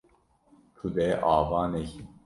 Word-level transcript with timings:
Tu 0.75 0.85
dê 0.95 1.09
ava 1.35 1.61
nekî. 1.71 2.01